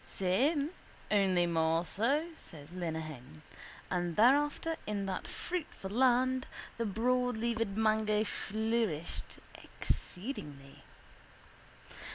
—Same 0.03 0.71
only 1.11 1.45
more 1.45 1.85
so, 1.85 2.25
says 2.35 2.73
Lenehan. 2.73 3.43
And 3.91 4.15
thereafter 4.15 4.75
in 4.87 5.05
that 5.05 5.27
fruitful 5.27 5.91
land 5.91 6.47
the 6.79 6.85
broadleaved 6.87 7.77
mango 7.77 8.23
flourished 8.23 9.37
exceedingly. 9.53 10.81